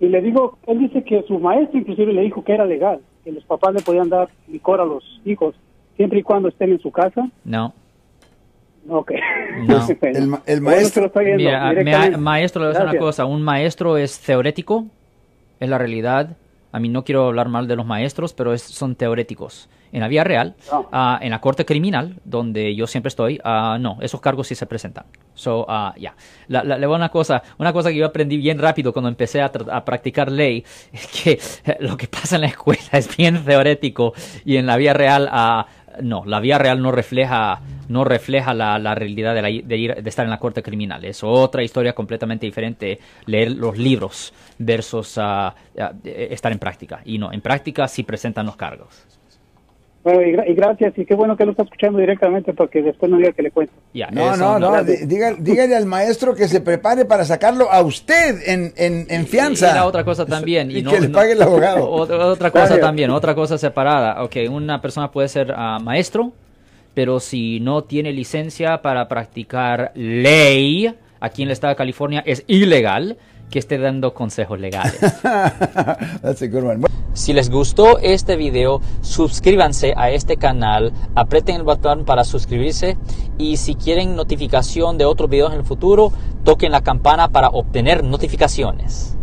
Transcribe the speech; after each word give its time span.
y 0.00 0.06
le 0.08 0.20
digo, 0.20 0.58
él 0.66 0.78
dice 0.80 1.02
que 1.04 1.22
su 1.22 1.38
maestro 1.38 1.78
inclusive 1.78 2.12
le 2.12 2.22
dijo 2.22 2.42
que 2.44 2.52
era 2.52 2.64
legal, 2.64 3.00
que 3.24 3.30
los 3.32 3.44
papás 3.44 3.74
le 3.74 3.80
podían 3.82 4.08
dar 4.08 4.28
licor 4.48 4.80
a 4.80 4.84
los 4.84 5.02
hijos, 5.24 5.54
siempre 5.96 6.18
y 6.18 6.22
cuando 6.22 6.48
estén 6.48 6.72
en 6.72 6.80
su 6.80 6.90
casa. 6.90 7.28
No. 7.44 7.72
Ok. 8.88 9.12
No. 9.66 9.86
El 10.02 10.26
ma- 10.28 10.42
el 10.46 10.60
Bueno, 10.60 10.76
maestro- 10.76 10.94
se 10.94 11.00
lo 11.00 11.06
estoy 11.06 11.24
viendo 11.26 11.44
Mira, 11.44 11.64
me- 11.64 11.70
directamente. 11.80 12.16
maestro, 12.18 12.60
le 12.62 12.66
voy 12.68 12.76
a 12.76 12.78
decir 12.80 12.90
una 12.90 12.98
cosa. 13.06 13.24
Un 13.24 13.42
maestro 13.42 13.96
es 13.96 14.20
teórico, 14.20 14.84
es 15.60 15.68
la 15.68 15.78
realidad. 15.78 16.36
A 16.76 16.78
mí 16.78 16.90
no 16.90 17.04
quiero 17.04 17.28
hablar 17.28 17.48
mal 17.48 17.66
de 17.66 17.74
los 17.74 17.86
maestros, 17.86 18.34
pero 18.34 18.52
es- 18.52 18.60
son 18.60 18.96
teoréticos. 18.96 19.70
En 19.92 20.00
la 20.00 20.08
vía 20.08 20.24
real, 20.24 20.56
No. 20.70 20.86
ah, 20.92 21.18
en 21.22 21.30
la 21.30 21.40
corte 21.40 21.64
criminal, 21.64 22.16
donde 22.22 22.74
yo 22.74 22.86
siempre 22.86 23.08
estoy, 23.08 23.40
ah, 23.44 23.78
no, 23.80 23.96
esos 24.02 24.20
cargos 24.20 24.48
sí 24.48 24.54
se 24.54 24.66
presentan. 24.66 25.06
So, 25.34 25.64
ah, 25.70 25.94
ya. 25.98 26.14
La- 26.48 26.62
la- 26.64 26.76
Le 26.76 26.86
voy 26.86 26.96
a 26.96 26.98
una 26.98 27.08
cosa, 27.08 27.42
una 27.56 27.72
cosa 27.72 27.88
que 27.88 27.96
yo 27.96 28.04
aprendí 28.04 28.36
bien 28.36 28.58
rápido 28.58 28.92
cuando 28.92 29.08
empecé 29.08 29.40
a, 29.40 29.50
practicar 29.50 30.30
ley, 30.30 30.64
es 30.92 31.06
que 31.06 31.38
lo 31.80 31.96
que 31.96 32.08
pasa 32.08 32.34
en 32.34 32.42
la 32.42 32.48
escuela 32.48 32.82
es 32.92 33.16
bien 33.16 33.42
teórico 33.42 34.12
y 34.44 34.58
en 34.58 34.66
la 34.66 34.76
vía 34.76 34.92
real, 34.92 35.30
no, 36.02 36.26
la 36.26 36.40
vía 36.40 36.58
real 36.58 36.82
no 36.82 36.92
refleja, 36.92 37.60
no 37.88 38.04
refleja 38.04 38.54
la, 38.54 38.78
la 38.78 38.94
realidad 38.94 39.34
de, 39.34 39.42
la- 39.42 39.48
de 39.48 39.76
ir- 39.76 40.02
de 40.02 40.08
estar 40.08 40.24
en 40.24 40.30
la 40.30 40.38
corte 40.38 40.62
criminal. 40.62 41.04
Es 41.04 41.22
otra 41.24 41.62
historia 41.62 41.92
completamente 41.94 42.46
diferente 42.46 42.98
leer 43.26 43.52
los 43.52 43.76
libros 43.78 44.32
versus 44.58 45.18
eh, 45.18 46.28
estar 46.30 46.52
en 46.52 46.58
práctica. 46.58 47.00
Y 47.04 47.18
no, 47.18 47.32
en 47.32 47.40
práctica 47.40 47.88
sí 47.88 48.02
presentan 48.02 48.46
los 48.46 48.56
cargos. 48.56 49.04
Bueno, 50.04 50.22
y, 50.22 50.30
gra- 50.32 50.44
y 50.48 50.54
gracias, 50.54 50.96
y 50.96 51.04
qué 51.04 51.16
bueno 51.16 51.36
que 51.36 51.44
lo 51.44 51.50
está 51.50 51.64
escuchando 51.64 51.98
directamente 51.98 52.52
porque 52.52 52.80
después 52.80 53.10
no 53.10 53.18
diga 53.18 53.32
que 53.32 53.42
le 53.42 53.50
cuento. 53.50 53.72
No, 54.12 54.36
no, 54.36 54.56
no. 54.60 54.76
diga- 54.84 55.34
dígale 55.36 55.74
al 55.74 55.84
maestro 55.86 56.32
que 56.32 56.46
se 56.46 56.60
prepare 56.60 57.06
para 57.06 57.24
sacarlo 57.24 57.68
a 57.72 57.82
usted 57.82 58.40
en, 58.46 58.72
en, 58.76 59.06
en 59.10 59.26
fianza. 59.26 59.72
Y 59.72 59.74
la 59.74 59.84
otra 59.84 60.04
cosa 60.04 60.24
también. 60.24 60.70
Y, 60.70 60.80
no- 60.82 60.92
que 60.92 61.00
le 61.00 61.08
no- 61.08 61.14
pague 61.18 61.32
el 61.32 61.42
abogado. 61.42 61.90
Otra, 61.90 62.24
otra 62.24 62.50
cosa 62.52 62.78
también, 62.78 63.10
otra 63.10 63.34
cosa 63.34 63.58
separada. 63.58 64.22
Ok, 64.22 64.36
una 64.48 64.80
persona 64.80 65.10
puede 65.10 65.26
ser 65.26 65.52
ah, 65.56 65.80
maestro, 65.82 66.30
pero 66.96 67.20
si 67.20 67.60
no 67.60 67.84
tiene 67.84 68.10
licencia 68.10 68.80
para 68.80 69.06
practicar 69.06 69.92
ley 69.94 70.94
aquí 71.20 71.42
en 71.42 71.48
el 71.48 71.52
estado 71.52 71.72
de 71.72 71.76
California, 71.76 72.22
es 72.24 72.42
ilegal 72.46 73.18
que 73.50 73.58
esté 73.58 73.76
dando 73.76 74.14
consejos 74.14 74.58
legales. 74.58 74.98
That's 75.22 76.40
a 76.40 76.46
good 76.46 76.64
one. 76.64 76.86
Si 77.12 77.34
les 77.34 77.50
gustó 77.50 77.98
este 77.98 78.36
video, 78.36 78.80
suscríbanse 79.02 79.92
a 79.94 80.10
este 80.10 80.38
canal, 80.38 80.94
aprieten 81.14 81.56
el 81.56 81.64
botón 81.64 82.06
para 82.06 82.24
suscribirse 82.24 82.96
y 83.36 83.58
si 83.58 83.74
quieren 83.74 84.16
notificación 84.16 84.96
de 84.96 85.04
otros 85.04 85.28
videos 85.28 85.52
en 85.52 85.58
el 85.58 85.66
futuro, 85.66 86.14
toquen 86.44 86.72
la 86.72 86.80
campana 86.80 87.28
para 87.28 87.50
obtener 87.50 88.04
notificaciones. 88.04 89.15